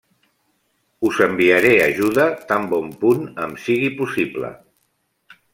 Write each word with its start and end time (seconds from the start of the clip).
Us 1.09 1.19
enviaré 1.25 1.75
ajuda 1.83 2.27
tan 2.53 2.67
bon 2.73 2.89
punt 3.05 3.23
em 3.45 3.57
sigui 3.67 3.95
possible. 4.03 4.55